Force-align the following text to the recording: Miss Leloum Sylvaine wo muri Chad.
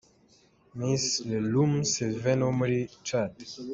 Miss 0.77 1.05
Leloum 1.29 1.73
Sylvaine 1.91 2.43
wo 2.47 2.51
muri 2.59 2.77
Chad. 3.07 3.33